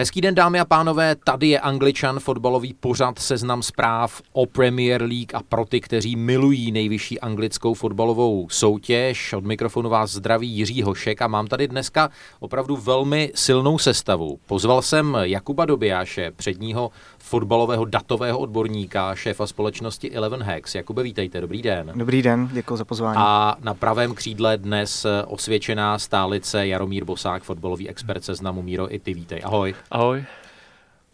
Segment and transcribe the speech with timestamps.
[0.00, 5.34] Hezký den, dámy a pánové, tady je Angličan, fotbalový pořad seznam zpráv o Premier League
[5.34, 9.32] a pro ty, kteří milují nejvyšší anglickou fotbalovou soutěž.
[9.32, 14.38] Od mikrofonu vás zdraví Jiří Hošek a mám tady dneska opravdu velmi silnou sestavu.
[14.46, 16.90] Pozval jsem Jakuba Dobijáše, předního
[17.22, 20.74] fotbalového datového odborníka, šéfa společnosti Eleven Hacks.
[20.74, 21.92] Jakube, vítejte, dobrý den.
[21.94, 23.16] Dobrý den, děkuji za pozvání.
[23.20, 29.14] A na pravém křídle dnes osvědčená stálice Jaromír Bosák, fotbalový expert seznamu Míro, i ty
[29.14, 29.40] vítej.
[29.44, 29.74] Ahoj.
[29.90, 30.24] Ahoj.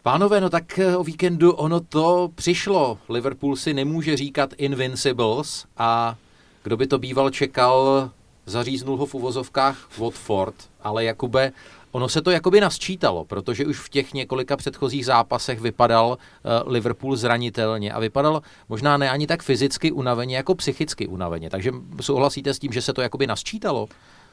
[0.02, 2.98] Pánové, no tak o víkendu ono to přišlo.
[3.08, 6.16] Liverpool si nemůže říkat Invincibles a
[6.62, 8.10] kdo by to býval čekal,
[8.46, 11.52] zaříznul ho v uvozovkách Watford, ale Jakube,
[11.96, 17.16] ono se to jakoby nasčítalo, protože už v těch několika předchozích zápasech vypadal uh, Liverpool
[17.16, 21.50] zranitelně a vypadal možná ne ani tak fyzicky unaveně, jako psychicky unaveně.
[21.50, 23.88] Takže souhlasíte s tím, že se to jakoby nasčítalo?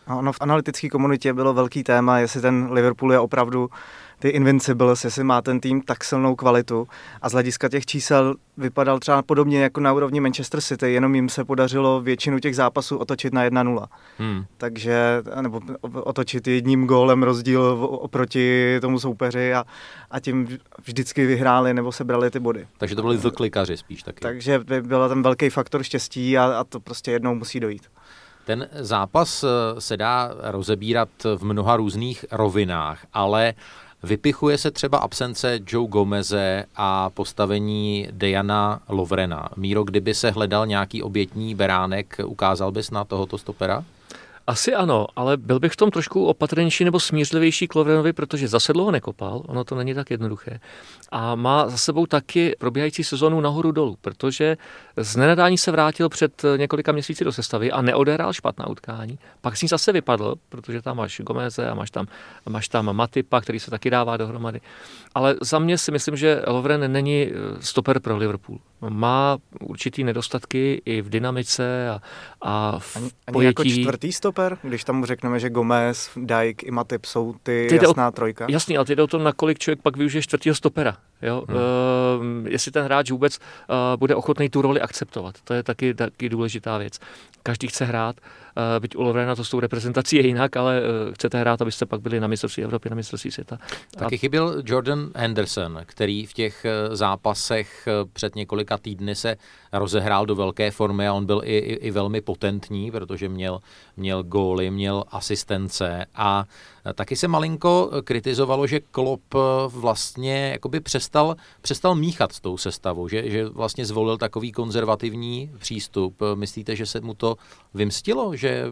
[0.08, 3.70] Ono v analytické komunitě bylo velký téma, jestli ten Liverpool je opravdu
[4.24, 6.88] ty Invincibles, jestli má ten tým tak silnou kvalitu.
[7.22, 11.30] A z hlediska těch čísel vypadal třeba podobně jako na úrovni Manchester City, jenom jim
[11.30, 13.86] se podařilo většinu těch zápasů otočit na 1-0.
[14.18, 14.46] Hmm.
[14.58, 15.62] Takže, nebo
[15.94, 19.64] otočit jedním gólem rozdíl oproti tomu soupeři a,
[20.12, 22.68] a tím vždycky vyhráli nebo sebrali ty body.
[22.78, 24.20] Takže to byli vlklikaři spíš taky.
[24.20, 27.88] Takže byl ten velký faktor štěstí a, a to prostě jednou musí dojít.
[28.46, 33.54] Ten zápas eh, se dá rozebírat v mnoha různých rovinách, ale
[34.04, 39.50] Vypichuje se třeba absence Joe Gomeze a postavení Diana Lovrena.
[39.56, 43.84] Míro, kdyby se hledal nějaký obětní beránek, ukázal bys na tohoto stopera?
[44.48, 48.74] Asi ano, ale byl bych v tom trošku opatrnější nebo smířlivější k Lovrenovi, protože zase
[48.74, 50.60] dlouho nekopal, ono to není tak jednoduché.
[51.12, 54.58] A má za sebou taky probíhající sezonu nahoru dolů, protože
[54.98, 59.20] z nenadání se vrátil před několika měsíci do sestavy a neodehrál špatná utkání.
[59.42, 62.08] Pak s ní zase vypadl, protože tam máš Gomeze a máš tam,
[62.50, 64.62] máš tam Matipa, který se taky dává dohromady.
[65.16, 68.60] Ale za mě si myslím, že Lovren není eh, stoper pro Liverpool.
[68.90, 72.02] Má určitý nedostatky i v dynamice a,
[72.42, 77.06] a v ani, ani jako čtvrtý stoper, když tam řekneme, že Gomez, Dijk i Matip
[77.06, 78.48] jsou ty, ty jasná o, trojka?
[78.50, 80.98] Jasný, ale ty jde o to, nakolik člověk pak využije čtvrtého stopera.
[81.22, 81.44] Jo?
[81.48, 81.58] Hmm.
[82.42, 85.36] Uh, jestli ten hráč vůbec uh, bude ochotný tu roli akceptovat.
[85.44, 87.00] To je taky, taky důležitá věc.
[87.44, 88.43] Každý chce hrát, uh,
[88.80, 92.02] byť u Lovrena to s tou reprezentací je jinak, ale uh, chcete hrát, abyste pak
[92.02, 93.58] byli na mistrovství Evropy, na mistrovství světa.
[93.98, 99.36] Taky chyběl Jordan Henderson, který v těch zápasech před několika týdny se
[99.74, 103.60] rozehrál do velké formy a on byl i, i, i velmi potentní, protože měl,
[103.98, 106.46] měl góly, měl asistence a
[106.96, 109.34] taky se malinko kritizovalo, že Klopp
[109.68, 116.22] vlastně jakoby přestal, přestal míchat s tou sestavou, že, že vlastně zvolil takový konzervativní přístup.
[116.36, 117.36] Myslíte, že se mu to
[117.74, 118.66] vymstilo, že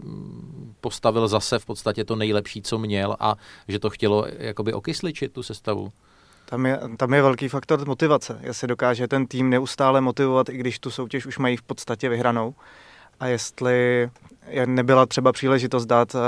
[0.82, 3.36] postavil zase v podstatě to nejlepší, co měl a
[3.68, 5.92] že to chtělo jakoby okysličit tu sestavu?
[6.46, 8.40] Tam je, tam je velký faktor motivace.
[8.42, 12.56] Jestli dokáže ten tým neustále motivovat, i když tu soutěž už mají v podstatě vyhranou.
[13.20, 14.10] A jestli
[14.66, 16.22] nebyla třeba příležitost dát uh,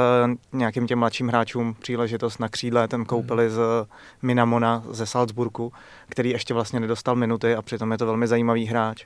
[0.59, 3.59] nějakým těm mladším hráčům příležitost na křídle, ten koupili z
[4.21, 5.73] Minamona ze Salzburgu,
[6.09, 9.05] který ještě vlastně nedostal minuty a přitom je to velmi zajímavý hráč.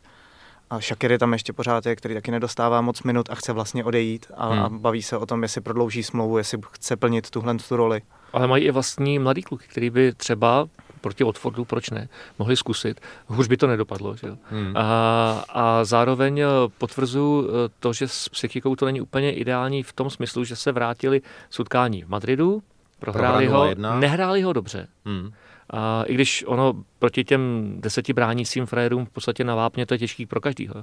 [0.69, 4.25] A Shakiri tam ještě pořád je, který taky nedostává moc minut a chce vlastně odejít
[4.38, 4.63] a, hmm.
[4.63, 8.01] a baví se o tom, jestli prodlouží smlouvu, jestli chce plnit tuhle tu roli.
[8.33, 10.67] Ale mají i vlastní mladý kluky, který by třeba
[11.02, 12.09] proti Watfordu, proč ne,
[12.40, 13.02] mohli zkusit.
[13.28, 14.16] Už by to nedopadlo.
[14.16, 14.28] Že?
[14.50, 14.78] Hmm.
[14.78, 16.47] A, a zároveň eh,
[16.78, 20.72] potvrzuji eh, to, že s psychikou to není úplně ideální v tom smyslu, že se
[20.72, 22.63] vrátili z utkání v Madridu,
[23.00, 24.88] prohráli ho, nehráli ho dobře.
[25.06, 25.31] Hmm.
[25.69, 29.97] A I když ono proti těm deseti bránícím frérům v podstatě na vápně to je
[29.97, 30.75] těžký pro každýho.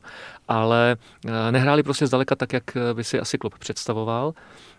[0.49, 4.33] Ale eh, nehráli prostě zdaleka tak, jak by si asi klub představoval.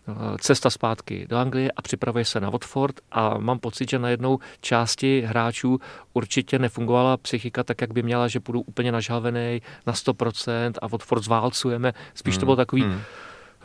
[0.07, 4.09] Eh, cesta zpátky do Anglie a připravuje se na Watford a mám pocit, že na
[4.09, 5.79] jednou části hráčů
[6.13, 11.23] určitě nefungovala psychika tak, jak by měla, že půjdu úplně nažhavený na 100% a Watford
[11.23, 11.93] zválcujeme.
[12.13, 12.39] Spíš hmm.
[12.39, 13.01] to bylo takový, hmm.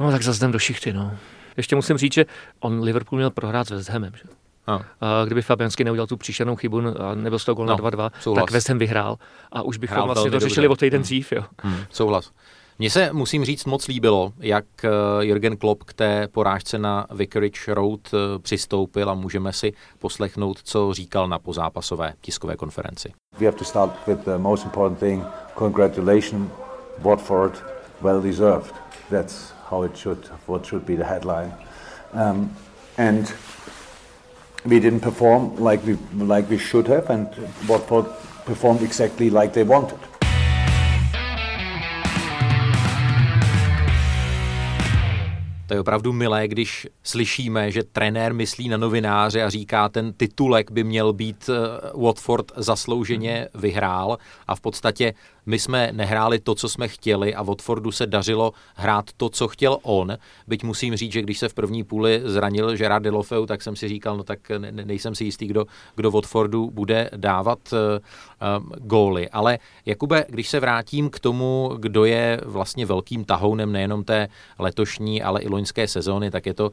[0.01, 1.17] no tak zase do šichty, no.
[1.57, 2.27] Ještě musím říct, že
[2.61, 4.25] on Liverpool měl prohrát s West Hamem, že?
[4.67, 4.81] A.
[5.25, 8.43] Kdyby Fabianski neudělal tu příšernou chybu a nebyl z toho gol no, na 2-2, souhlas.
[8.43, 9.17] tak West Ham vyhrál
[9.53, 11.03] a už bychom Hrál vlastně to řešili o týden hmm.
[11.03, 11.33] dřív.
[11.33, 11.45] Jo.
[11.63, 11.77] Hmm.
[11.91, 12.31] Souhlas.
[12.81, 14.88] Mně se, musím říct, moc líbilo, jak eh,
[15.21, 20.94] Jürgen Klopp k té porážce na Vicarage Road eh, přistoupil a můžeme si poslechnout, co
[20.94, 23.12] říkal na pozápasové tiskové konferenci.
[23.38, 25.25] We have to start with the most important thing.
[25.59, 26.50] Congratulations,
[27.03, 27.65] Watford,
[28.03, 28.75] well deserved.
[29.11, 31.53] That's how it should, what should be the headline.
[32.15, 32.50] Um,
[32.99, 33.35] and
[34.65, 37.29] we didn't perform like we, like we should have and
[37.69, 38.06] Watford
[38.47, 40.10] performed exactly like they wanted.
[45.70, 50.70] To je opravdu milé, když slyšíme, že trenér myslí na novináře a říká, ten titulek
[50.70, 55.14] by měl být uh, Watford zaslouženě vyhrál a v podstatě
[55.46, 59.78] my jsme nehráli to, co jsme chtěli a Watfordu se dařilo hrát to, co chtěl
[59.82, 60.17] on.
[60.46, 63.88] Byť musím říct, že když se v první půli zranil Gerard Delofeu, tak jsem si
[63.88, 67.58] říkal, no tak ne, nejsem si jistý, kdo, kdo Watfordu bude dávat
[68.43, 69.29] uh, uh, góly.
[69.29, 74.29] Ale Jakube, když se vrátím k tomu, kdo je vlastně velkým tahounem nejenom té
[74.59, 76.73] letošní, ale i loňské sezóny, tak je to uh,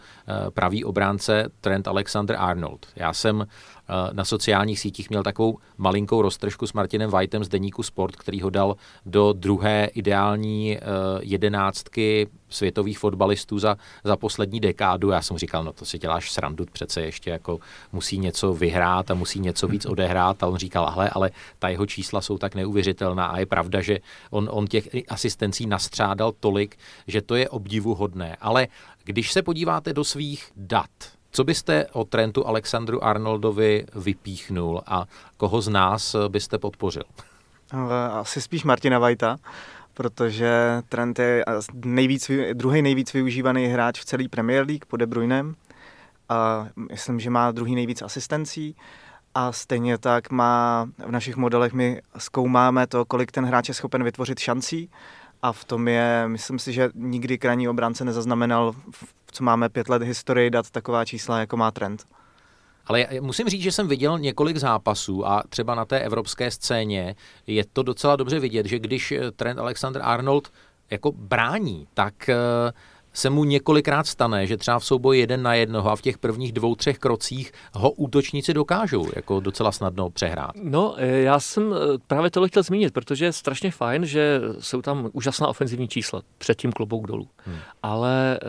[0.49, 2.85] pravý obránce Trent Alexander-Arnold.
[2.95, 3.45] Já jsem
[3.89, 8.41] Eh, na sociálních sítích měl takovou malinkou roztržku s Martinem Whiteem z deníku Sport, který
[8.41, 8.75] ho dal
[9.05, 10.81] do druhé ideální eh,
[11.21, 15.09] jedenáctky světových fotbalistů za, za poslední dekádu.
[15.09, 17.59] Já jsem říkal, no to si děláš srandu, přece ještě jako
[17.91, 20.43] musí něco vyhrát a musí něco víc odehrát.
[20.43, 23.99] A on říkal, ale, ale ta jeho čísla jsou tak neuvěřitelná a je pravda, že
[24.29, 26.77] on, on těch asistencí nastřádal tolik,
[27.07, 28.37] že to je obdivuhodné.
[28.41, 28.67] Ale
[29.03, 30.89] když se podíváte do svých dat,
[31.31, 35.05] co byste o Trentu Alexandru Arnoldovi vypíchnul a
[35.37, 37.03] koho z nás byste podpořil?
[38.11, 39.37] Asi spíš Martina Vajta,
[39.97, 41.43] protože Trent je
[41.85, 45.07] nejvíc, druhý nejvíc využívaný hráč v celé Premier League po De.
[46.29, 48.75] A myslím, že má druhý nejvíc asistencí
[49.35, 54.03] a stejně tak má v našich modelech my zkoumáme to, kolik ten hráč je schopen
[54.03, 54.89] vytvořit šancí
[55.41, 58.75] a v tom je, myslím si, že nikdy krajní obránce nezaznamenal,
[59.31, 62.05] co máme pět let historii, dát taková čísla, jako má trend.
[62.87, 67.15] Ale musím říct, že jsem viděl několik zápasů a třeba na té evropské scéně
[67.47, 70.51] je to docela dobře vidět, že když trend Alexander Arnold
[70.91, 72.29] jako brání, tak
[73.17, 76.51] se mu několikrát stane, že třeba v souboji jeden na jednoho a v těch prvních
[76.51, 80.51] dvou, třech krocích ho útočníci dokážou jako docela snadno přehrát.
[80.63, 84.81] No, eh, já jsem eh, právě tohle chtěl zmínit, protože je strašně fajn, že jsou
[84.81, 87.27] tam úžasná ofenzivní čísla před tím klobouk dolů.
[87.37, 87.57] Hmm.
[87.83, 88.39] Ale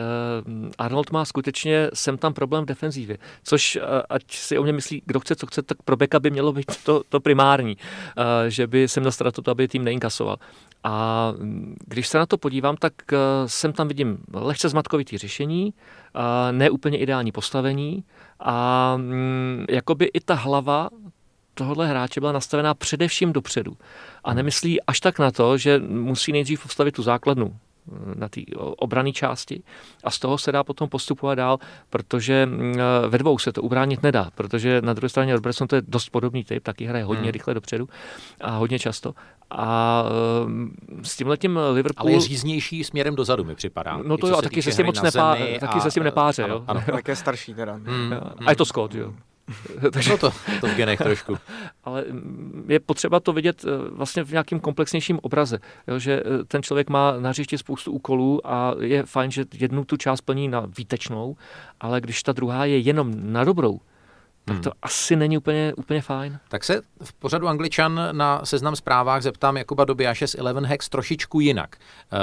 [0.43, 4.73] uh, Arnold má skutečně sem tam problém v defenzívě, což uh, ať si o mě
[4.73, 8.23] myslí, kdo chce, co chce, tak pro Beka by mělo být to, to primární, uh,
[8.47, 9.03] že by sem
[9.43, 10.37] to, aby tým neinkasoval.
[10.83, 15.73] A mm, když se na to podívám, tak uh, sem tam vidím lehce zmatkovitý řešení,
[16.15, 16.21] uh,
[16.51, 18.03] ne úplně ideální postavení
[18.39, 20.89] a um, jakoby i ta hlava
[21.53, 23.77] tohohle hráče byla nastavená především dopředu.
[24.23, 27.55] A nemyslí až tak na to, že musí nejdřív postavit tu základnu
[28.15, 29.63] na té obrané části
[30.03, 31.57] a z toho se dá potom postupovat dál,
[31.89, 32.49] protože
[33.07, 36.43] ve dvou se to ubránit nedá, protože na druhé straně Robertson to je dost podobný
[36.43, 37.31] typ, taky hraje hodně hmm.
[37.31, 37.89] rychle dopředu
[38.41, 39.13] a hodně často.
[39.51, 40.03] A
[41.03, 42.07] s tím letím Liverpool...
[42.07, 43.99] Ale je říznější směrem dozadu, mi připadá.
[44.05, 46.43] No to jo, a taky se s tím moc nepá, taky se s tím nepáře.
[46.43, 46.63] Ano, jo.
[46.67, 46.81] Ano.
[46.91, 47.73] Tak je starší teda.
[47.73, 48.13] Hmm.
[48.45, 49.13] A je to Scott, jo.
[49.91, 50.09] Takže...
[50.09, 50.31] No to,
[50.61, 51.37] to v genech trošku.
[51.83, 52.05] Ale
[52.67, 56.89] je potřeba to vidět eh, vlastně v nějakém komplexnějším obraze, jo, že eh, ten člověk
[56.89, 61.37] má na hřišti spoustu úkolů a je fajn, že jednu tu část plní na výtečnou,
[61.79, 63.79] ale když ta druhá je jenom na dobrou,
[64.45, 64.63] tak hmm.
[64.63, 64.79] to hmm.
[64.81, 66.39] asi není úplně, úplně fajn.
[66.49, 71.39] Tak se v pořadu Angličan na seznam zprávách zeptám Jakuba Dobiaše z Eleven Hex trošičku
[71.39, 71.75] jinak.
[71.75, 72.17] Eh,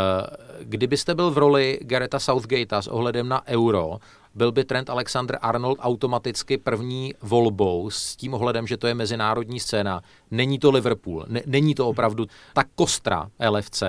[0.63, 3.99] kdybyste byl v roli Gareta Southgatea s ohledem na euro,
[4.37, 9.61] byl by Trent Alexander Arnold automaticky první volbou s tím ohledem, že to je mezinárodní
[9.61, 10.03] scéna.
[10.31, 13.83] Není to Liverpool, ne, není to opravdu ta kostra LFC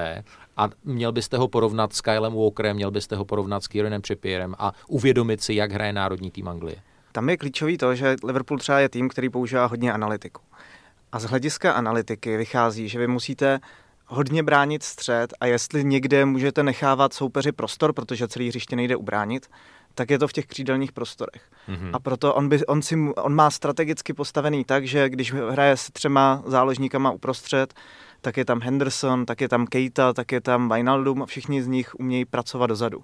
[0.58, 4.56] a měl byste ho porovnat s Kylem Walkerem, měl byste ho porovnat s Kierenem Trippierem
[4.60, 6.75] a uvědomit si, jak hraje národní tým Anglie.
[7.12, 10.42] Tam je klíčový to, že Liverpool třeba je tým, který používá hodně analytiku.
[11.12, 13.60] A z hlediska analytiky vychází, že vy musíte
[14.06, 19.48] hodně bránit střed a jestli někde můžete nechávat soupeři prostor, protože celý hřiště nejde ubránit,
[19.98, 21.42] tak je to v těch křídelních prostorech.
[21.70, 21.89] Mm-hmm.
[21.94, 25.92] A proto on, by, on, si, on má strategicky postavený tak, že když hraje s
[25.92, 27.74] třema záložníkama uprostřed,
[28.22, 31.68] tak je tam Henderson, tak je tam Keita, tak je tam Wijnaldum a všichni z
[31.68, 33.04] nich umějí pracovat dozadu.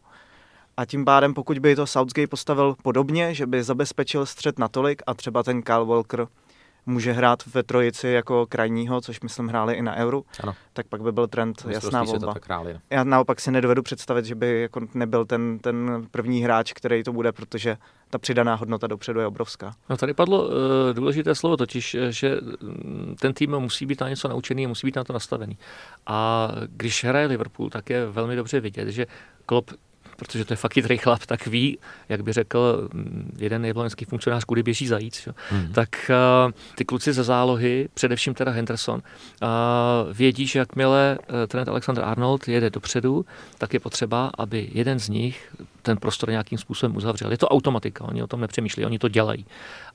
[0.78, 5.14] A tím pádem, pokud by to Southgate postavil podobně, že by zabezpečil střed natolik a
[5.14, 6.28] třeba ten Kyle Walker
[6.86, 10.56] může hrát ve trojici jako krajního, což myslím hráli i na Euro, ano.
[10.74, 12.34] tak pak by byl trend jasná volba.
[12.46, 17.04] Hráli, Já naopak si nedovedu představit, že by jako nebyl ten, ten první hráč, který
[17.04, 17.78] to bude, protože
[18.10, 19.74] ta přidaná hodnota dopředu je obrovská.
[19.90, 20.54] No tady padlo uh,
[20.94, 24.96] důležité slovo, totiž, eh, že mm, ten tým musí být na něco naučený, musí být
[24.96, 25.58] na to nastavený.
[26.08, 29.08] A když hraje Liverpool, tak je velmi dobře vidět, že
[29.46, 29.72] Klopp
[30.16, 31.78] protože to je fakt chytrý chlap, tak ví,
[32.10, 35.34] jak by řekl mm, jeden jablonecký funkcionář, kudy běží zajíc, jo.
[35.50, 35.74] Hmm.
[35.74, 36.12] tak
[36.46, 39.02] uh, ty kluci ze zálohy, především teda Henderson,
[39.42, 39.50] uh,
[40.14, 43.26] vědí, že jakmile uh, trenér Alexander Arnold jede dopředu,
[43.58, 47.32] tak je potřeba, aby jeden z nich ten prostor nějakým způsobem uzavřel.
[47.32, 49.46] Je to automatika, oni o tom nepřemýšlí, oni to dělají.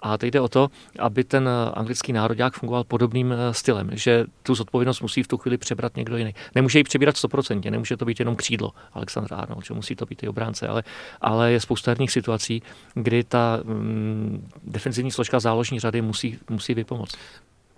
[0.01, 0.69] A teď jde o to,
[0.99, 5.97] aby ten anglický národák fungoval podobným stylem, že tu zodpovědnost musí v tu chvíli přebrat
[5.97, 6.35] někdo jiný.
[6.55, 10.23] Nemůže ji přebírat 100%, nemůže to být jenom křídlo Alexandra Arnold, že musí to být
[10.23, 10.83] i obránce, ale,
[11.21, 12.63] ale je spousta herních situací,
[12.95, 17.17] kdy ta mm, defenzivní složka záložní řady musí, musí vypomoct.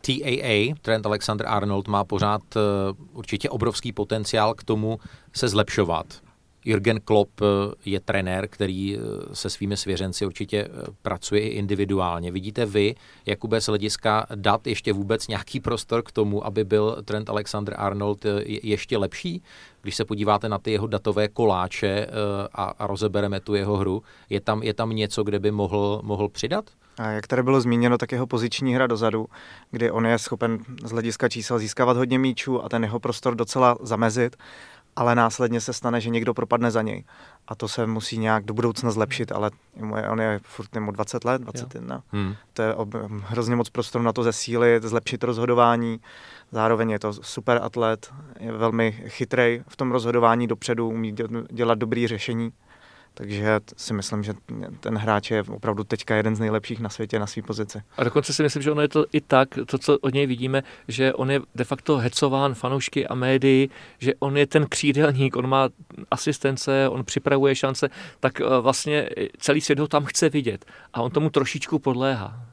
[0.00, 2.62] TAA, Trent Alexander Arnold, má pořád uh,
[3.12, 5.00] určitě obrovský potenciál k tomu
[5.33, 6.07] se zlepšovat.
[6.64, 7.45] Jürgen Klopp eh,
[7.85, 9.00] je trenér, který eh,
[9.33, 10.69] se svými svěřenci určitě
[11.02, 12.33] pracuje i individuálně.
[12.33, 12.95] Vidíte vy,
[13.26, 18.26] Jakube, z hlediska dat ještě vůbec nějaký prostor k tomu, aby byl Trent Alexander Arnold
[18.45, 19.43] ještě lepší?
[19.83, 22.07] Když se podíváte na ty jeho datové koláče
[22.52, 26.29] a, a rozebereme tu jeho hru, je tam, je tam něco, kde by mohl, mohl
[26.29, 26.64] přidat?
[27.00, 29.26] A jak tady bylo zmíněno, tak jeho poziční hra dozadu,
[29.71, 33.76] kdy on je schopen z hlediska čísel získávat hodně míčů a ten jeho prostor docela
[33.83, 34.37] zamezit,
[34.97, 37.05] ale následně se stane, že někdo propadne za něj.
[37.49, 39.51] A to se musí nějak do budoucna zlepšit, ale
[40.11, 42.03] on je furt mu 20 let, 21.
[42.13, 42.35] Hmm.
[42.53, 46.01] To je ob, hrozně moc prostoru na to zesílit, zlepšit rozhodování.
[46.53, 51.15] Zároveň je to super atlet, je velmi chytrý v tom rozhodování dopředu, umí
[51.51, 52.53] dělat dobrý řešení.
[53.14, 54.35] Takže si myslím, že
[54.81, 57.83] ten hráč je opravdu teďka jeden z nejlepších na světě na své pozici.
[57.97, 60.62] A dokonce si myslím, že ono je to i tak, to, co od něj vidíme,
[60.88, 65.47] že on je de facto hecován fanoušky a médii, že on je ten křídelník, on
[65.47, 65.69] má
[66.11, 67.88] asistence, on připravuje šance,
[68.21, 70.64] tak eh, vlastně celý svět ho tam chce vidět.
[70.93, 72.50] A on tomu trošičku podléhá.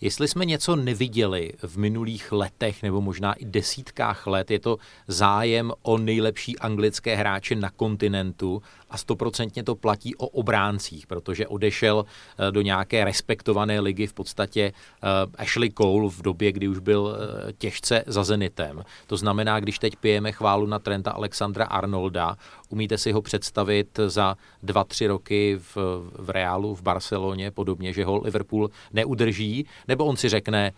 [0.00, 4.76] Jestli jsme něco neviděli v minulých letech nebo možná i desítkách let, je to
[5.08, 8.62] zájem o nejlepší anglické hráče na kontinentu
[8.96, 14.72] a stoprocentně to platí o obráncích, protože odešel eh, do nějaké respektované ligy v podstatě
[14.72, 15.06] eh,
[15.38, 18.84] Ashley Cole v době, kdy už byl eh, těžce za Zenitem.
[19.06, 22.36] To znamená, když teď pijeme chválu na Trenta Alexandra Arnolda,
[22.68, 25.76] umíte si ho představit za dva, tři roky v,
[26.18, 30.72] v Reálu, v Barceloně, podobně, že ho Liverpool neudrží, nebo on si řekne,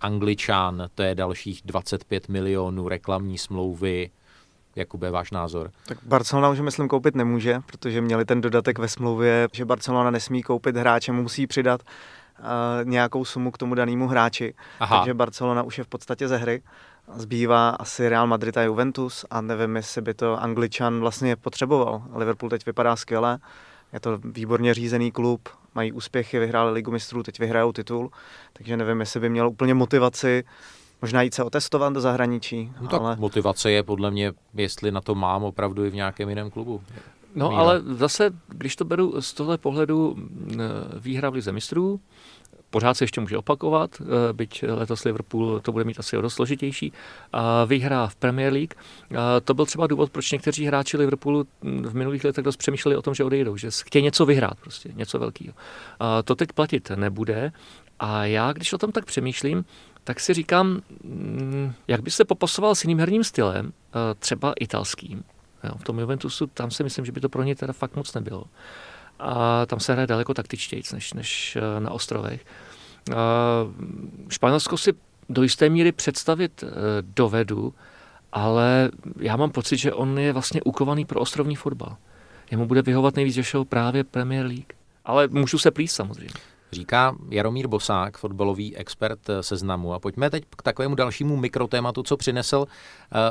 [0.00, 4.10] Angličan, to je dalších 25 milionů reklamní smlouvy,
[4.76, 5.70] Jakube, váš názor?
[5.86, 10.42] Tak Barcelona už myslím koupit nemůže, protože měli ten dodatek ve smlouvě, že Barcelona nesmí
[10.42, 12.44] koupit hráče, musí přidat uh,
[12.84, 14.54] nějakou sumu k tomu danému hráči.
[14.80, 14.98] Aha.
[14.98, 16.62] Takže Barcelona už je v podstatě ze hry.
[17.14, 22.02] Zbývá asi Real Madrid a Juventus a nevím, jestli by to Angličan vlastně potřeboval.
[22.14, 23.38] Liverpool teď vypadá skvěle,
[23.92, 28.10] je to výborně řízený klub, mají úspěchy, vyhráli ligu mistrů, teď vyhrajou titul,
[28.52, 30.44] takže nevím, jestli by měl úplně motivaci
[31.02, 32.72] možná jít se otestovat do zahraničí.
[32.80, 33.16] No tak ale...
[33.16, 36.82] motivace je podle mě, jestli na to mám opravdu i v nějakém jiném klubu.
[37.34, 37.60] No Míra.
[37.60, 40.16] ale zase, když to beru z tohle pohledu
[41.00, 42.00] výhra v Lize mistrů,
[42.70, 46.34] pořád se ještě může opakovat, e, byť letos Liverpool to bude mít asi o dost
[46.34, 46.92] složitější.
[47.32, 48.74] A výhra v Premier League,
[49.18, 53.02] a to byl třeba důvod, proč někteří hráči Liverpoolu v minulých letech dost přemýšleli o
[53.02, 55.54] tom, že odejdou, že chtějí něco vyhrát, prostě něco velkého.
[56.00, 57.52] A to teď platit nebude.
[58.00, 59.64] A já, když o tom tak přemýšlím,
[60.04, 65.24] tak si říkám, mm, jak by se popasoval s jiným herním stylem, eh, třeba italským.
[65.64, 68.14] Jo, v tom Juventusu, tam si myslím, že by to pro ně teda fakt moc
[68.14, 68.44] nebylo.
[69.18, 72.44] A tam se hraje daleko taktičtějc než, než eh, na ostrovech.
[73.16, 73.16] A
[74.28, 74.92] Španělsko si
[75.28, 76.68] do jisté míry představit eh,
[77.02, 77.74] dovedu,
[78.32, 78.90] ale
[79.20, 81.96] já mám pocit, že on je vlastně ukovaný pro ostrovní fotbal.
[82.50, 84.72] Jemu bude vyhovat nejvíc, že šel právě Premier League.
[85.04, 86.51] Ale můžu se plíst samozřejmě.
[86.72, 89.94] Říká Jaromír Bosák, fotbalový expert seznamu.
[89.94, 92.66] A pojďme teď k takovému dalšímu mikrotématu, co přinesl uh,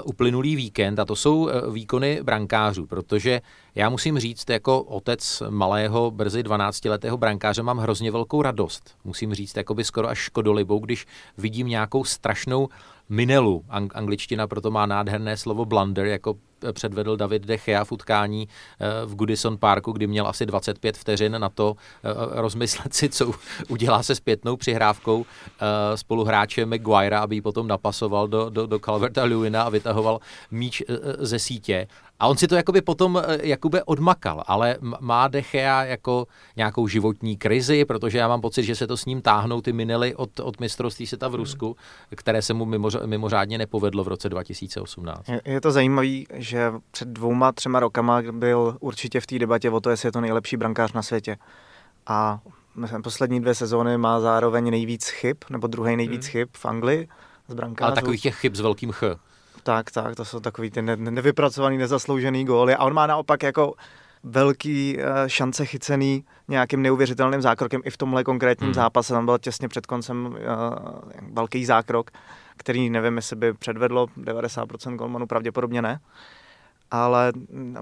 [0.03, 3.41] uplynulý víkend, a to jsou uh, výkony brankářů, protože
[3.75, 8.95] já musím říct, jako otec malého, brzy 12-letého brankáře mám hrozně velkou radost.
[9.03, 11.07] Musím říct, jako by skoro až škodolibou, když
[11.37, 12.69] vidím nějakou strašnou
[13.09, 13.63] minelu.
[13.69, 16.35] Ang- angličtina proto má nádherné slovo blunder, jako
[16.71, 18.47] předvedl David De Gea v utkání
[18.79, 22.09] eh, v Goodison Parku, kdy měl asi 25 vteřin na to eh,
[22.41, 23.31] rozmyslet si, co
[23.67, 29.23] udělá se zpětnou přihrávkou eh, spoluhráče Maguire, aby ji potom napasoval do, do, do Calverta
[29.23, 30.19] Lewina a vytahoval
[30.51, 30.83] míč
[31.19, 31.87] ze sítě.
[32.21, 37.37] A on si to jakoby potom eh, jakoby odmakal, ale má Dechea jako nějakou životní
[37.37, 40.59] krizi, protože já mám pocit, že se to s ním táhnou ty minely od, od
[40.59, 41.75] mistrovství světa v Rusku,
[42.15, 45.29] které se mu mimoř, mimořádně nepovedlo v roce 2018.
[45.29, 49.79] Je, je to zajímavé, že před dvouma, třema rokama byl určitě v té debatě o
[49.79, 51.37] to, jestli je to nejlepší brankář na světě.
[52.07, 52.39] A
[52.75, 56.31] myslím, poslední dvě sezóny má zároveň nejvíc chyb, nebo druhý nejvíc hmm.
[56.31, 57.07] chyb v Anglii
[57.47, 57.85] z brankářů.
[57.85, 59.03] Ale takových těch chyb s velkým ch.
[59.63, 63.73] Tak, tak, to jsou takový ty ne- nevypracovaný, nezasloužený góly a on má naopak jako
[64.23, 68.73] velký uh, šance chycený nějakým neuvěřitelným zákrokem i v tomhle konkrétním hmm.
[68.73, 69.13] zápase.
[69.13, 70.35] Tam byl těsně před koncem uh,
[71.33, 72.11] velký zákrok,
[72.57, 75.99] který nevím, jestli by předvedlo 90% golmanů, pravděpodobně ne.
[76.91, 77.31] ale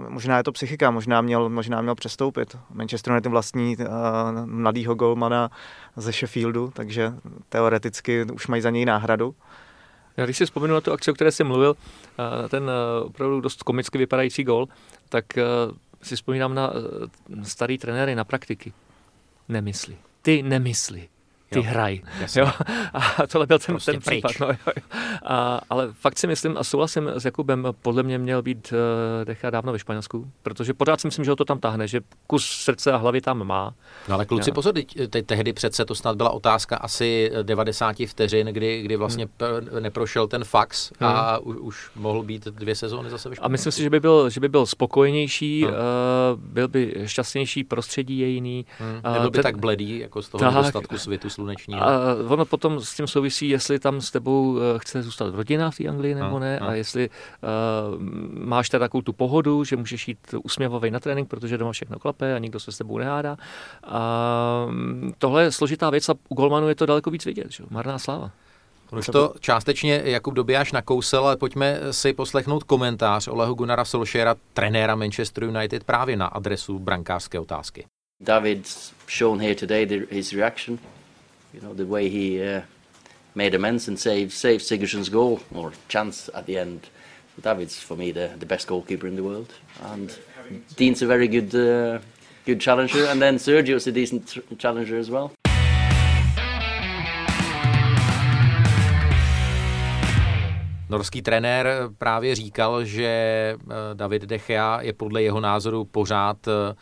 [0.08, 2.58] možná je to psychika, možná měl, možná měl přestoupit.
[2.74, 3.86] Manchester United vlastní uh,
[4.46, 5.50] mladýho golmana
[5.96, 7.14] ze Sheffieldu, takže
[7.50, 9.36] teoreticky už mají za něj náhradu.
[10.20, 11.76] Já když si vzpomenu na tu akci, o které jsem mluvil,
[12.18, 12.72] na ten
[13.04, 14.68] opravdu dost komicky vypadající gol,
[15.10, 15.26] tak
[16.02, 16.74] si vzpomínám na
[17.44, 18.74] starý trenéry na praktiky.
[19.50, 19.98] Nemysli.
[20.22, 21.10] Ty nemysli
[21.50, 22.02] ty jo, hraj.
[22.36, 22.52] Jo?
[22.94, 24.32] A tohle byl ten, prostě ten případ.
[24.40, 24.84] No, jo, jo.
[25.24, 29.50] A, ale fakt si myslím a souhlasím s Jakubem, podle mě měl být uh, Decha
[29.50, 32.92] dávno ve Španělsku, protože pořád si myslím, že ho to tam tahne, že kus srdce
[32.92, 33.74] a hlavy tam má.
[34.08, 34.54] No ale kluci, jo.
[34.54, 34.74] pozor,
[35.10, 39.84] te, tehdy přece to snad byla otázka asi 90 vteřin, kdy, kdy vlastně hmm.
[39.84, 41.48] neprošel ten fax a hmm.
[41.48, 44.40] už, už mohl být dvě sezóny zase ve A myslím si, že by byl, že
[44.40, 45.74] by byl spokojenější, hmm.
[45.74, 45.80] uh,
[46.40, 48.66] byl by šťastnější, prostředí je jiný.
[48.80, 49.14] Hmm.
[49.14, 51.84] Nebyl by ten, tak bledý, jako z toho tak, nedostatku světu slunečního.
[51.84, 55.78] A ono potom s tím souvisí, jestli tam s tebou eh, chce zůstat rodina v
[55.78, 58.02] té Anglii nebo a, ne, a, a jestli uh,
[58.46, 62.36] máš teda takovou tu pohodu, že můžeš jít usměvavý na trénink, protože doma všechno klape
[62.36, 63.38] a nikdo se s tebou nehádá.
[63.84, 67.64] A mm, tohle je složitá věc a u Golmanu je to daleko víc vidět, že?
[67.70, 68.32] marná sláva.
[68.98, 74.96] Už to částečně Jakub Dobijáš nakousel, ale pojďme si poslechnout komentář Oleho Gunnara Solskjaera, trenéra
[74.96, 77.86] Manchester United právě na adresu brankářské otázky.
[78.22, 80.80] David's shown here today the, his reaction
[81.54, 82.62] you know, the way he uh,
[83.36, 86.90] made amends and saved, saved Sigurdsson's goal or chance at the end.
[87.42, 89.54] David's for me the, the best goalkeeper in the world,
[89.84, 90.18] and
[90.76, 92.00] Dean's a very good uh,
[92.46, 95.32] good challenger, and then Sergio's a decent challenger as well.
[100.90, 103.56] Norský trenér právě říkal, že eh,
[103.94, 106.76] David De Gea je podle jeho názoru pořád eh,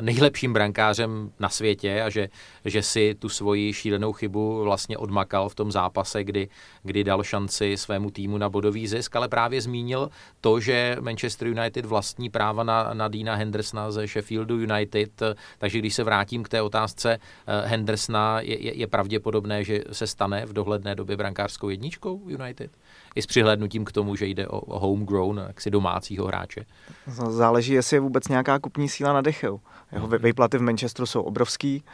[0.00, 2.28] nejlepším brankářem na světě a že,
[2.64, 6.48] že si tu svoji šílenou chybu vlastně odmakal v tom zápase, kdy,
[6.82, 11.86] kdy dal šanci svému týmu na bodový zisk, ale právě zmínil to, že Manchester United
[11.86, 15.22] vlastní práva na, na Dina Hendersona ze Sheffieldu United,
[15.58, 20.06] takže když se vrátím k té otázce eh, Hendersona, je, je, je pravděpodobné, že se
[20.06, 22.70] stane v dohledné době brankářskou jedničkou United?
[23.14, 26.64] I s přihlednutím k tomu, že jde o homegrown, jaksi domácího hráče.
[27.06, 29.60] Záleží, jestli je vůbec nějaká kupní síla na Decheu.
[29.92, 30.18] Jeho mhm.
[30.22, 31.84] výplaty v Manchesteru jsou obrovský.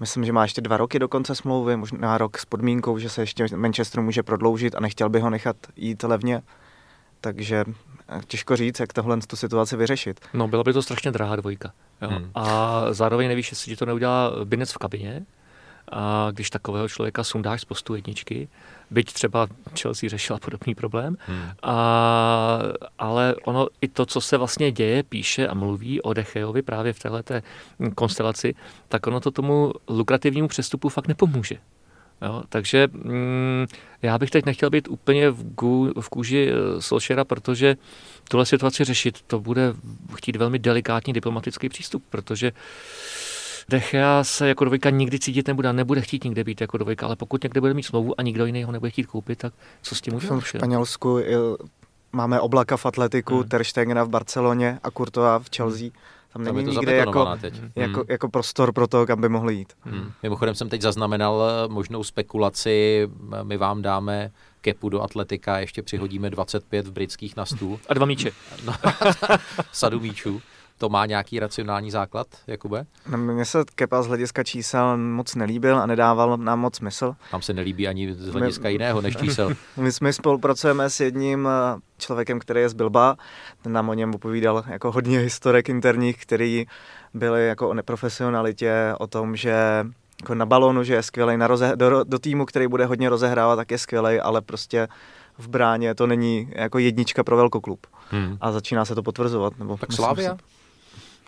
[0.00, 3.22] Myslím, že má ještě dva roky do konce smlouvy, možná rok s podmínkou, že se
[3.22, 6.42] ještě Manchester může prodloužit a nechtěl by ho nechat jít levně.
[7.20, 7.64] Takže
[8.08, 10.20] eh, těžko říct, jak tohle tu situaci vyřešit.
[10.34, 11.72] No, byla by to strašně drahá dvojka.
[12.02, 12.08] Jo.
[12.08, 12.30] Hmm.
[12.34, 15.26] A zároveň nevíš, jestli to neudělá Binec v kabině,
[15.92, 18.48] a když takového člověka sundáš z postu jedničky,
[18.90, 19.48] byť třeba
[19.80, 21.42] Chelsea řešila podobný problém, hmm.
[21.62, 22.58] a,
[22.98, 26.98] ale ono i to, co se vlastně děje, píše a mluví o Dechejovi právě v
[26.98, 27.34] této
[27.94, 28.54] konstelaci,
[28.88, 31.56] tak ono to tomu lukrativnímu přestupu fakt nepomůže.
[32.22, 33.66] Jo, takže mm,
[34.02, 37.76] já bych teď nechtěl být úplně v, gů, v kůži uh, Solšera, protože
[38.30, 39.74] tuhle situaci řešit, to bude
[40.14, 42.52] chtít velmi delikátní diplomatický přístup, protože
[43.70, 47.16] Dechea se jako dvojka nikdy cítit nebude a nebude chtít nikde být jako dvojka, ale
[47.16, 50.00] pokud někde bude mít smlouvu a nikdo jiný ho nebude chtít koupit, tak co s
[50.00, 50.44] tím uděláš?
[50.44, 51.18] V Španělsku
[52.12, 53.48] máme Oblaka v Atletiku, hmm.
[53.48, 55.90] Ter Stegena v Barceloně a Kurtova v Chelsea.
[56.34, 56.44] Hmm.
[56.44, 57.60] Tam není nikde jako, teď.
[57.76, 58.06] Jako, hmm.
[58.08, 59.72] jako prostor pro to, kam by mohli jít.
[59.80, 60.12] Hmm.
[60.22, 63.08] Mimochodem jsem teď zaznamenal eh, možnou spekulaci,
[63.42, 67.78] my vám dáme kepu do atletika, ještě přihodíme 25 v britských na stůl.
[67.88, 68.30] A dva míče.
[68.64, 68.74] No,
[69.72, 70.40] sadu míčů.
[70.78, 72.86] To má nějaký racionální základ, Jakube?
[73.10, 77.14] No, mně se Kepa z hlediska čísel moc nelíbil a nedával nám moc smysl.
[77.30, 79.50] Tam se nelíbí ani z hlediska my, jiného než čísel.
[79.76, 83.16] My jsme spolupracujeme s jedním eh, člověkem, který je z Bilba.
[83.62, 86.66] Ten nám o něm povídal jako hodně historek interních, který
[87.14, 89.84] byly jako o neprofesionalitě, o tom, že
[90.22, 93.56] jako na balonu, že je skvělý, na roze, do, do týmu, který bude hodně rozehrávat,
[93.56, 94.88] tak je skvělý, ale prostě
[95.38, 97.86] v bráně to není jako jednička pro velkoklub.
[98.10, 98.38] Hmm.
[98.40, 99.58] A začíná se to potvrzovat.
[99.58, 100.36] Nebo tak Slávia?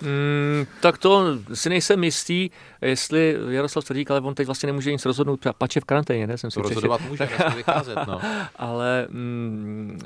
[0.03, 2.51] Mm, tak to si nejsem jistý,
[2.83, 6.39] jestli Jaroslav Tvrdík, ale on teď vlastně nemůže nic rozhodnout, pače v karanténě, ne?
[6.39, 8.21] Jsem si to rozhodovat může, tak, vycházet, no.
[8.57, 10.01] ale mm,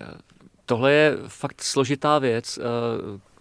[0.66, 2.62] tohle je fakt složitá věc, eh,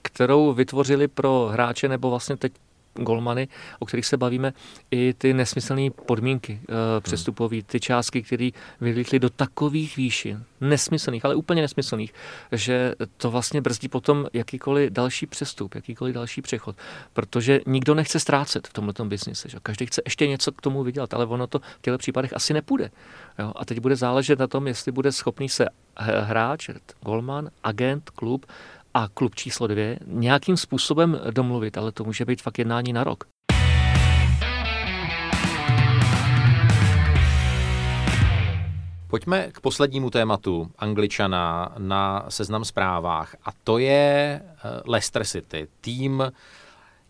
[0.02, 2.54] kterou vytvořili pro hráče, nebo vlastně teď
[2.96, 3.48] golmany,
[3.80, 4.54] o kterých se bavíme,
[4.92, 8.50] i ty nesmyslné podmínky uh, přestupové, ty částky, které
[8.82, 12.14] vylítly do takových výšin, nesmyslných, ale úplně nesmyslných,
[12.52, 16.76] že to vlastně brzdí potom jakýkoliv další přestup, jakýkoliv další přechod,
[17.14, 19.50] protože nikdo nechce ztrácet v tomhle biznise.
[19.50, 19.58] Že?
[19.64, 22.92] Každý chce ještě něco k tomu vydělat, ale ono to v těchto případech asi nepůjde.
[23.40, 23.54] Jo?
[23.56, 25.66] A teď bude záležet na tom, jestli bude schopný se
[25.98, 26.70] hráč,
[27.02, 28.46] golman, agent, klub
[28.94, 33.24] a klub číslo dvě nějakým způsobem domluvit, ale to může být fakt jednání na rok.
[39.08, 45.68] Pojďme k poslednímu tématu Angličana na seznam zprávách a to je eh, Leicester City.
[45.82, 46.32] Tým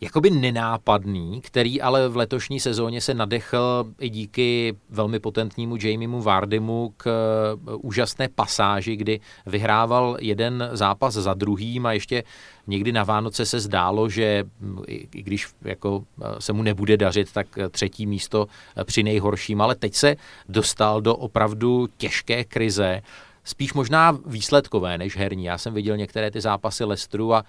[0.04, 6.94] jakoby nenápadný, který ale v letošní sezóně se nadechl i díky velmi potentnímu Jamiemu Vardymu
[6.98, 12.24] k eh, úžasné pasáži, kdy vyhrával jeden zápas za druhým a ještě
[12.68, 14.44] někdy na Vánoce se zdálo, že
[14.88, 18.48] i když jako eh, se mu nebude dařit, tak třetí místo
[18.84, 20.16] při nejhorším, ale teď se
[20.50, 23.02] dostal do opravdu těžké krize
[23.43, 25.45] spíš možná výsledkové než herní.
[25.45, 27.43] Já jsem viděl některé ty zápasy Leicesteru a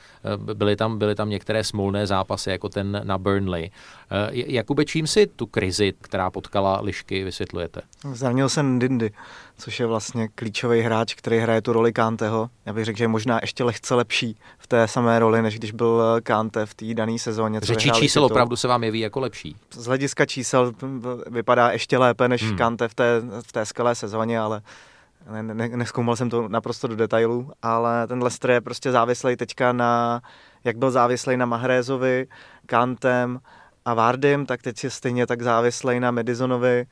[0.50, 3.64] e, byly tam, byly tam některé smolné zápasy, jako ten na Burnley.
[3.64, 3.70] E,
[4.33, 7.80] Jakube, čím si tu krizi, která potkala Lišky, vysvětlujete?
[8.12, 9.11] Zranil jsem Dindy,
[9.59, 12.50] což je vlastně klíčový hráč, který hraje tu roli Kanteho.
[12.66, 15.72] Já bych řekl, že je možná ještě lehce lepší v té samé roli, než když
[15.72, 17.61] byl Kante v té dané sezóně.
[17.61, 18.35] Řečí čísel titul.
[18.35, 19.57] opravdu se vám jeví jako lepší?
[19.70, 20.72] Z hlediska čísel
[21.26, 22.57] vypadá ještě lépe než hmm.
[22.57, 24.62] Kante v té, v té skvělé sezóně, ale
[25.30, 29.72] ne, ne, neskoumal jsem to naprosto do detailu, ale ten Lester je prostě závislý teďka
[29.72, 30.22] na,
[30.64, 32.26] jak byl závislý na Mahrézovi,
[32.66, 33.40] Kantem
[33.84, 36.87] a Vardym, tak teď je stejně tak závislý na Medizonovi,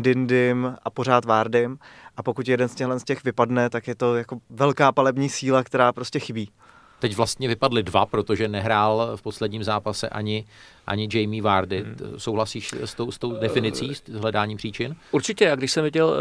[0.00, 1.78] Dindym a pořád Vardym.
[2.16, 5.92] A pokud jeden z z těch vypadne, tak je to jako velká palební síla, která
[5.92, 6.50] prostě chybí.
[6.98, 10.44] Teď vlastně vypadly dva, protože nehrál v posledním zápase ani,
[10.86, 11.82] ani Jamie Vardy.
[11.82, 11.96] Hmm.
[12.16, 14.96] Souhlasíš s tou, s tou definicí, s hledáním příčin?
[15.12, 16.14] Určitě, jak když jsem viděl uh,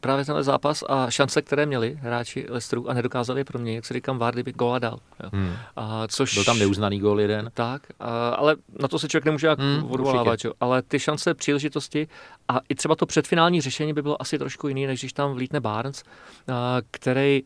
[0.00, 3.94] právě tenhle zápas a šance, které měli hráči Leicesteru a nedokázali pro mě, jak si
[3.94, 4.98] říkám, Vardy by góla dal.
[5.22, 5.30] Jo.
[5.32, 5.52] Hmm.
[5.76, 6.34] A, což...
[6.34, 7.50] Byl tam neuznaný gól jeden.
[7.54, 10.38] Tak, a, ale na to se člověk nemůže jak hmm, odvolávat.
[10.60, 12.08] Ale ty šance, příležitosti
[12.48, 15.60] a i třeba to předfinální řešení by bylo asi trošku jiný, než když tam vlítne
[15.60, 16.02] Barnes,
[16.48, 17.42] a, který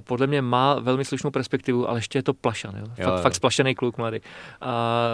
[0.00, 2.74] podle mě má velmi slušnou perspektivu, ale ještě je to plašan.
[2.76, 2.84] Jo?
[2.98, 3.22] Jo, fakt, jo.
[3.22, 4.18] fakt splašený kluk mladý.
[4.60, 5.08] A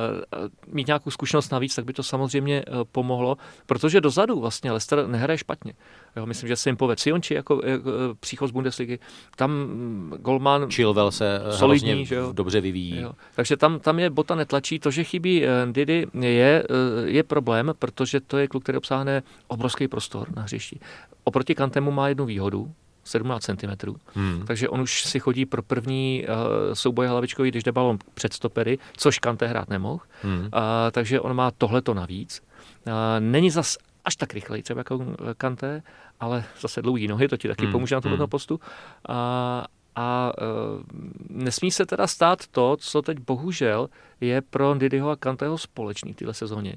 [0.66, 5.38] mít nějakou zkušenost navíc, tak by to samozřejmě e, pomohlo, protože dozadu vlastně Leicester nehraje
[5.38, 5.72] špatně.
[6.16, 8.98] Jo, myslím, že se jim povede Sionči jako, jako příchod z Bundesligy.
[9.36, 12.32] Tam mm, Golman Chilwell se solidní, že jo?
[12.32, 13.00] dobře vyvíjí.
[13.00, 13.12] Jo.
[13.34, 14.78] Takže tam, tam je bota netlačí.
[14.78, 16.64] To, že chybí Didi, je,
[17.04, 20.80] je problém, protože to je kluk, který obsáhne obrovský prostor na hřišti.
[21.24, 22.72] Oproti Kantemu má jednu výhodu,
[23.10, 23.94] 17 cm.
[24.14, 24.44] Hmm.
[24.46, 28.78] Takže on už si chodí pro první uh, souboj hlavičkový, když jde balon před stopery,
[28.96, 30.00] což Kante hrát nemohl.
[30.22, 30.40] Hmm.
[30.40, 30.48] Uh,
[30.90, 32.42] takže on má tohleto navíc.
[32.86, 35.00] Uh, není zas až tak rychlej třeba jako
[35.36, 35.82] Kante,
[36.20, 37.72] ale zase dlouhý nohy, to ti taky hmm.
[37.72, 38.30] pomůže na tomto hmm.
[38.30, 38.60] postu.
[39.08, 39.64] A,
[39.96, 40.82] a uh,
[41.28, 43.88] nesmí se teda stát to, co teď bohužel
[44.20, 46.76] je pro Didyho a Kanteho společný v této sezóně.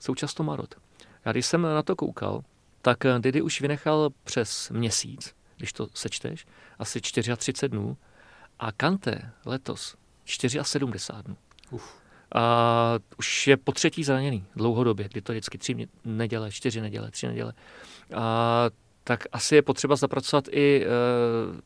[0.00, 0.74] Jsou často marot.
[1.24, 2.42] Já když jsem na to koukal,
[2.82, 6.46] tak Didi už vynechal přes měsíc když to sečteš,
[6.78, 7.96] asi 34 dnů.
[8.58, 10.88] A Kante letos 74
[11.22, 11.36] dnů.
[11.70, 11.98] Uf.
[12.34, 17.26] A už je po třetí zraněný dlouhodobě, kdy to vždycky tři neděle, čtyři neděle, tři
[17.26, 17.52] neděle.
[18.14, 18.70] A
[19.08, 20.88] tak asi je potřeba zapracovat i e,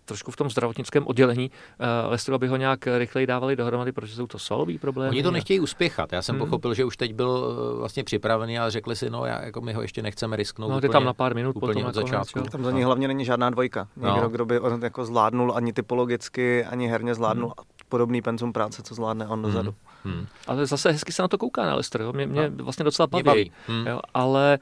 [0.04, 4.26] trošku v tom zdravotnickém oddělení e, Lestru, aby ho nějak rychleji dávali dohromady, protože jsou
[4.26, 5.10] to solový problémy.
[5.10, 6.12] Oni to nechtějí uspěchat.
[6.12, 6.44] Já jsem hmm.
[6.44, 9.72] pochopil, že už teď byl e, vlastně připravený, ale řekli si, no, já, jako my
[9.72, 10.70] ho ještě nechceme risknout.
[10.70, 12.38] No, ty tam na pár minut úplně od začátku.
[12.38, 13.88] Konec, tam za ní hlavně není žádná dvojka.
[13.96, 14.28] Někdo, no.
[14.28, 17.66] kdo by on jako zvládnul ani typologicky, ani herně zvládnul hmm.
[17.88, 19.74] podobný penzum práce, co zvládne on dozadu.
[20.04, 20.14] Hmm.
[20.14, 20.26] Hmm.
[20.46, 22.12] Ale zase hezky se na to kouká na Lester.
[22.12, 22.64] Mě, mě no.
[22.64, 23.52] vlastně docela baví.
[23.66, 23.86] Hmm.
[23.86, 24.58] Jo, ale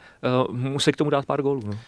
[0.49, 1.63] uh, musí k tomu dát pár gólů.
[1.65, 1.79] No.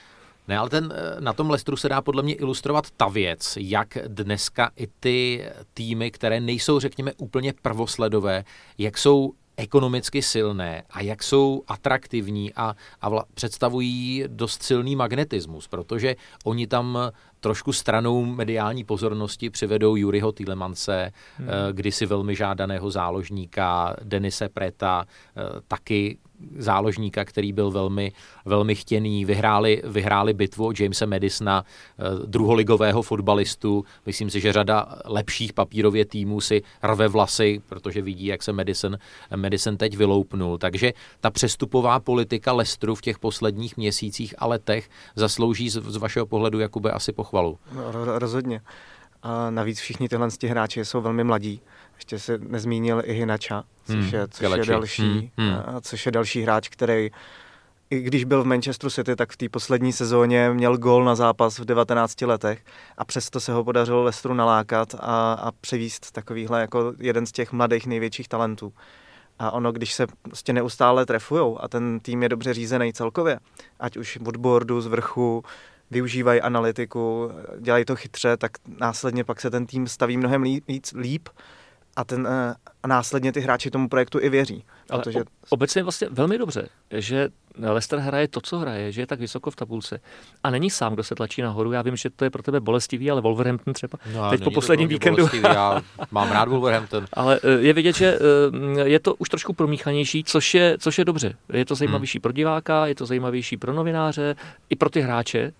[0.52, 3.98] Ne, ale ten, eh, na tom Lestru se dá podle mě ilustrovat ta věc, jak
[4.06, 8.44] dneska i ty týmy, které nejsou, řekněme, úplně prvosledové,
[8.78, 15.68] jak jsou ekonomicky silné a jak jsou atraktivní a, a vla, představují dost silný magnetismus,
[15.68, 16.98] protože oni tam
[17.40, 21.48] trošku stranou mediální pozornosti přivedou Juriho Týlemance, hmm.
[21.48, 26.18] Eh, kdysi velmi žádaného záložníka, Denise Preta, eh, taky
[26.58, 28.12] záložníka, který byl velmi,
[28.44, 29.24] velmi chtěný.
[29.24, 33.84] Vyhráli, vyhráli bitvu o Jamesa Madisona, eh, druholigového fotbalistu.
[34.06, 38.98] Myslím si, že řada lepších papírově týmů si rve vlasy, protože vidí, jak se Madison,
[39.36, 40.58] Madison teď vyloupnul.
[40.58, 46.26] Takže ta přestupová politika Lestru v těch posledních měsících a letech zaslouží z, z vašeho
[46.26, 47.58] pohledu Jakube asi pochvalu.
[47.74, 48.60] No, rozhodně.
[49.22, 51.60] A navíc všichni tyhle hráči jsou velmi mladí.
[51.94, 55.80] Ještě se nezmínil i Hinača, což, hmm, je, což, je další, hmm, hmm.
[55.80, 57.10] což je další hráč, který
[57.92, 61.58] i když byl v Manchesteru City, tak v té poslední sezóně měl gol na zápas
[61.58, 62.64] v 19 letech
[62.98, 67.52] a přesto se ho podařilo Lestru nalákat a, a převíst takovýhle jako jeden z těch
[67.52, 68.72] mladých největších talentů.
[69.38, 73.38] A ono, když se prostě neustále trefujou a ten tým je dobře řízený celkově,
[73.80, 75.44] ať už od boardu, z vrchu,
[75.92, 80.64] využívají analytiku, dělají to chytře, tak následně pak se ten tým staví mnohem líp,
[80.96, 81.28] líp
[81.96, 84.64] a, ten, eh, a následně ty hráči tomu projektu i věří.
[84.90, 85.20] Ale protože...
[85.50, 87.28] obecně je vlastně velmi dobře, že
[87.58, 90.00] Leicester hraje to, co hraje, že je tak vysoko v tabulce
[90.42, 91.72] a není sám, kdo se tlačí nahoru.
[91.72, 94.88] Já vím, že to je pro tebe bolestivý, ale Wolverhampton třeba no, teď po posledním
[94.88, 95.28] víkendu.
[95.42, 97.06] já mám rád Wolverhampton.
[97.12, 98.18] ale eh, je vidět, že
[98.76, 101.34] eh, je to už trošku promíchanější, což je, což je dobře.
[101.52, 102.22] Je to zajímavější hmm.
[102.22, 104.36] pro diváka, je to zajímavější pro novináře,
[104.70, 105.52] i pro ty hráče,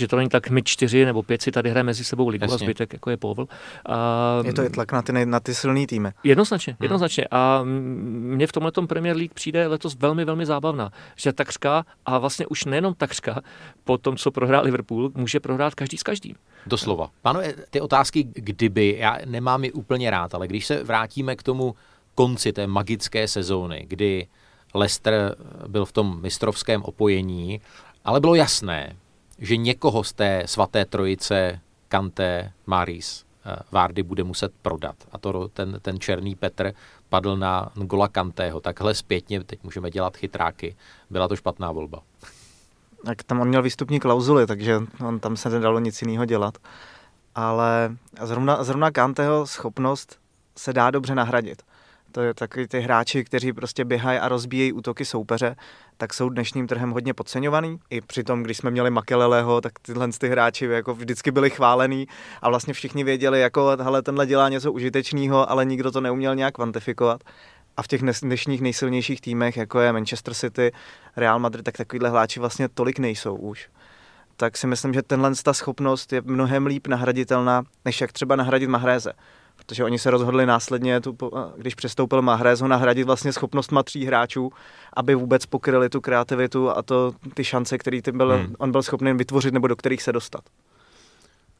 [0.00, 2.54] že to není tak my čtyři nebo pět si tady hraje mezi sebou ligu Jasně.
[2.54, 3.46] a zbytek, jako je Povel.
[3.86, 6.08] A, je to je tlak na ty, na ty silný týmy.
[6.24, 6.84] Jednoznačně, hmm.
[6.84, 7.24] jednoznačně.
[7.30, 12.46] A mně v tomhle Premier League přijde letos velmi, velmi zábavná, že takřka, a vlastně
[12.46, 13.40] už nejenom takřka,
[13.84, 16.34] po tom, co prohrál Liverpool, může prohrát každý s každým.
[16.66, 17.10] Doslova.
[17.22, 21.74] Pánové, ty otázky kdyby, já nemám je úplně rád, ale když se vrátíme k tomu
[22.14, 24.26] konci té magické sezóny, kdy
[24.74, 25.36] Leicester
[25.68, 27.60] byl v tom mistrovském opojení,
[28.04, 28.96] ale bylo jasné,
[29.40, 34.96] že někoho z té svaté trojice Kanté, Maris, eh, Várdy bude muset prodat.
[35.12, 36.72] A to ten, ten černý Petr
[37.08, 38.60] padl na Ngola Kantého.
[38.60, 40.76] Takhle zpětně, teď můžeme dělat chytráky.
[41.10, 42.02] Byla to špatná volba.
[43.04, 46.58] Tak tam on měl výstupní klauzuly, takže on tam se nedalo nic jiného dělat.
[47.34, 50.18] Ale zrovna, zrovna Kanteho schopnost
[50.56, 51.62] se dá dobře nahradit.
[52.12, 55.56] To je takový ty hráči, kteří prostě běhají a rozbíjejí útoky soupeře,
[55.96, 57.78] tak jsou dnešním trhem hodně podceňovaný.
[57.90, 62.08] I přitom, když jsme měli Makeleleho, tak tyhle ty hráči jako vždycky byli chválený
[62.42, 66.54] a vlastně všichni věděli, jako hele, tenhle dělá něco užitečného, ale nikdo to neuměl nějak
[66.54, 67.24] kvantifikovat.
[67.76, 70.72] A v těch dnešních nejsilnějších týmech, jako je Manchester City,
[71.16, 73.68] Real Madrid, tak takovýhle hráči vlastně tolik nejsou už
[74.36, 78.68] tak si myslím, že tenhle ta schopnost je mnohem líp nahraditelná, než jak třeba nahradit
[78.68, 79.12] Mahréze
[79.66, 81.16] protože oni se rozhodli následně, tu,
[81.56, 84.52] když přestoupil Mahrez, ho nahradit vlastně schopnost tří hráčů,
[84.96, 88.54] aby vůbec pokryli tu kreativitu a to ty šance, který ty byl, hmm.
[88.58, 90.40] on byl schopný vytvořit nebo do kterých se dostat.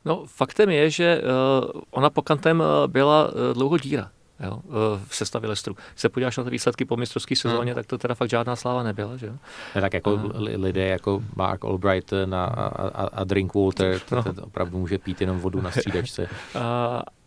[0.05, 4.11] No, faktem je, že uh, ona po kantem uh, byla uh, dlouho díra
[4.45, 4.61] jo,
[5.07, 5.75] v sestavě Lestru.
[5.75, 7.75] Když se podíváš na ty výsledky po mistrovské sezóně, hmm.
[7.75, 9.17] tak to teda fakt žádná sláva nebyla.
[9.17, 9.33] Že?
[9.75, 14.43] Ne, tak jako uh, lidé jako Mark Albright a, a, a Drinkwater, to, to, to
[14.43, 16.29] opravdu může pít jenom vodu na střídačce.
[16.55, 16.63] Uh,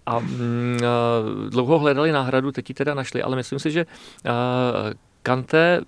[0.05, 0.79] a mm,
[1.49, 3.85] dlouho hledali náhradu, teď ji teda našli, ale myslím si, že
[5.23, 5.81] Kante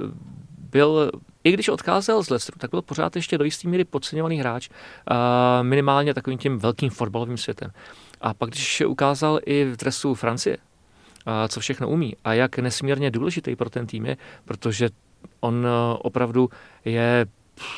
[0.72, 1.12] byl,
[1.44, 4.70] i když odcházel z Leicesteru, tak byl pořád ještě do jistý míry podceňovaný hráč,
[5.62, 7.72] minimálně takovým tím velkým fotbalovým světem.
[8.22, 10.58] A pak, když ukázal i v dresu Francie,
[11.48, 14.90] co všechno umí a jak nesmírně důležitý pro ten tým je, protože
[15.40, 15.68] on
[16.00, 16.50] opravdu
[16.86, 17.26] je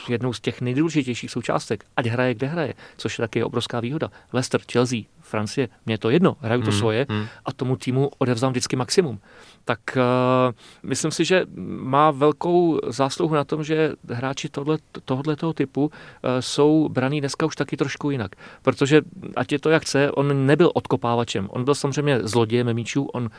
[0.10, 4.12] jednou z těch nejdůležitějších součástek, ať hraje, kde hraje, což je taky obrovská výhoda.
[4.34, 7.26] Leicester, Chelsea, Francie, mě je to jedno, hraju to hmm, svoje hmm.
[7.46, 9.20] a tomu týmu odevzdám vždycky maximum.
[9.66, 11.46] Tak uh, myslím si, že
[11.84, 15.92] má velkou zásluhu na tom, že hráči tohle, tohoto toho typu uh,
[16.40, 18.32] jsou braný dneska už taky trošku jinak.
[18.62, 19.02] Protože,
[19.36, 21.48] ať je to jak chce, on nebyl odkopávačem.
[21.52, 23.30] On byl samozřejmě zlodějem míčů, on uh,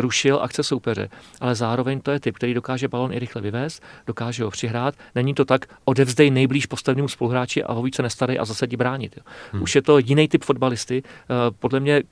[0.00, 1.08] rušil akce soupeře,
[1.40, 4.94] ale zároveň to je typ, který dokáže balon i rychle vyvést, dokáže ho přihrát.
[5.14, 9.16] Není to tak, odevzdej nejblíž postavenému spoluhráči a ho více nestarej a zase bránit.
[9.16, 9.22] Jo.
[9.52, 9.62] Hmm.
[9.62, 12.02] Už je to jiný typ fotbalisty, hosty, eh, podle mě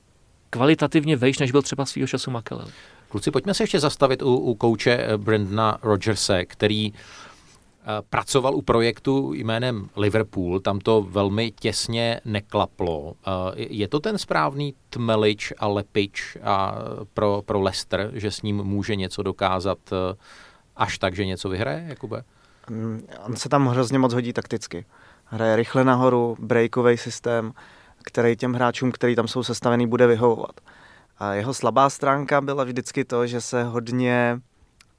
[0.49, 2.67] kvalitativně vejš, než byl třeba svýho času Makelel.
[3.09, 8.61] Kluci, pojďme se ještě zastavit u, u kouče eh, Brandona Rogerse, který eh, pracoval u
[8.61, 13.13] projektu jménem Liverpool, tam to velmi těsně neklaplo.
[13.55, 16.75] Je to ten správný tmelič a lepič a
[17.13, 19.77] pro, pro Leicester, že s ním může něco dokázat
[20.75, 22.23] až tak, že něco vyhraje, Jakube?
[22.69, 24.85] Mm, on se tam hrozně moc hodí takticky.
[25.25, 27.53] Hraje rychle nahoru, breakový systém,
[28.03, 30.61] který těm hráčům, který tam jsou sestavený, bude vyhovovat.
[31.17, 34.41] A jeho slabá stránka byla vždycky to, že se hodně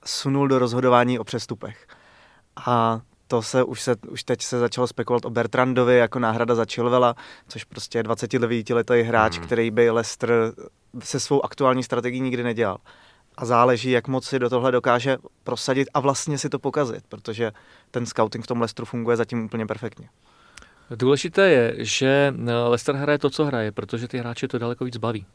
[0.04, 1.86] sunul do rozhodování o přestupech.
[2.66, 6.64] A to se už, se už teď se začalo spekulovat o Bertrandovi jako náhrada za
[6.64, 7.14] Chilvela,
[7.48, 9.44] což prostě je 29 letý hráč, mm.
[9.44, 10.52] který by Leicester
[11.02, 12.78] se svou aktuální strategií nikdy nedělal.
[13.36, 17.52] A záleží, jak moc si do tohle dokáže prosadit a vlastně si to pokazit, protože
[17.90, 20.08] ten scouting v tom Leicesteru funguje zatím úplně perfektně.
[20.96, 24.96] Důležité je, že eh, Leicester hraje to, co hraje, protože ty hráče to daleko víc
[24.96, 25.26] baví.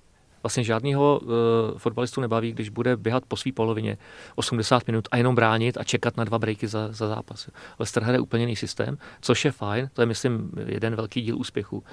[0.43, 3.97] Vlastně žádného uh, fotbalistu nebaví, když bude běhat po své polovině
[4.35, 7.49] 80 minut a jenom bránit a čekat na dva breaky za, za zápas.
[7.79, 11.83] Leicester hraje úplně jiný systém, což je fajn, to je, myslím, jeden velký díl úspěchu.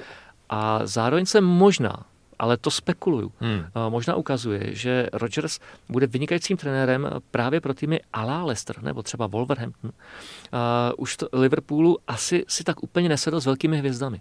[0.48, 2.07] A zároveň se možná
[2.38, 3.33] ale to spekuluju.
[3.40, 3.64] Hmm.
[3.88, 9.90] Možná ukazuje, že Rodgers bude vynikajícím trenérem právě pro týmy Alá Leicester nebo třeba Wolverhampton.
[9.90, 10.61] Uh,
[10.97, 14.20] už to Liverpoolu asi si tak úplně nesedl s velkými hvězdami.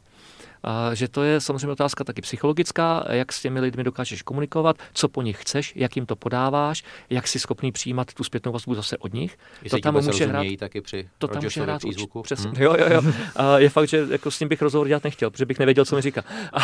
[0.93, 5.21] Že to je samozřejmě otázka taky psychologická, jak s těmi lidmi dokážeš komunikovat, co po
[5.21, 9.13] nich chceš, jak jim to podáváš, jak si schopný přijímat tu zpětnou vazbu zase od
[9.13, 9.37] nich.
[9.69, 12.21] to tam může hrát, taky při to tam může hrát přízvuku.
[12.21, 12.61] Přesně, hmm.
[12.61, 13.13] jo, jo, jo.
[13.35, 15.95] A je fakt, že jako s ním bych rozhovor dělat nechtěl, protože bych nevěděl, co
[15.95, 16.23] mi říká.
[16.53, 16.63] A, a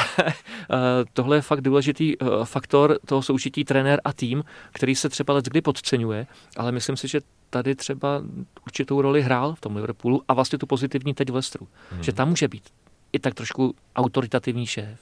[1.14, 5.46] tohle je fakt důležitý eh, faktor toho soužití trenér a tým, který se třeba let
[5.46, 8.22] kdy podceňuje, ale myslím si, že tady třeba
[8.66, 11.68] určitou roli hrál v tom Liverpoolu a vlastně tu pozitivní teď v Leicesteru.
[11.92, 12.04] Hmm.
[12.04, 12.64] Že tam může být
[13.14, 15.00] i tak trošku autoritativní šéf.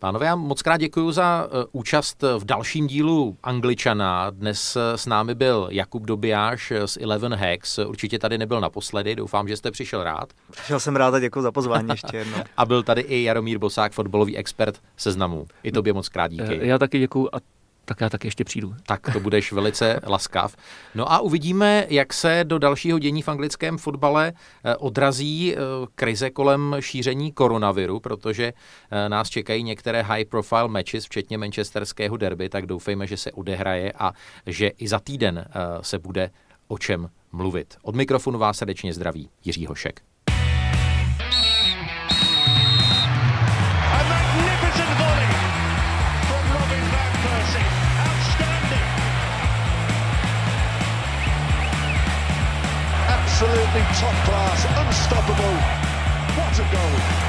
[0.00, 4.30] Pánové, já moc krát děkuji za uh, účast v dalším dílu Angličana.
[4.30, 7.78] Dnes uh, s námi byl Jakub Dobijáš z Eleven Hacks.
[7.78, 10.32] Určitě tady nebyl naposledy, doufám, že jste přišel rád.
[10.50, 12.38] Přišel jsem rád a děkuji za pozvání ještě jednou.
[12.56, 15.46] a byl tady i Jaromír Bosák, fotbalový expert seznamu.
[15.62, 16.58] I tobě moc krát díky.
[16.62, 17.38] Já taky děkuji a
[17.88, 18.74] tak já taky ještě přijdu.
[18.86, 20.56] Tak to budeš velice laskav.
[20.94, 24.32] No a uvidíme, jak se do dalšího dění v anglickém fotbale
[24.64, 25.58] eh, odrazí eh,
[25.94, 28.52] krize kolem šíření koronaviru, protože
[28.90, 33.92] eh, nás čekají některé high profile matches, včetně manchesterského derby, tak doufejme, že se odehraje
[33.92, 34.12] a
[34.46, 35.44] že i za týden
[35.80, 36.30] se bude
[36.68, 37.76] o čem mluvit.
[37.82, 40.07] Od mikrofonu vás srdečně zdraví Jiří Hošek.
[53.68, 55.56] Absolutely top class, unstoppable.
[56.36, 57.27] What a goal!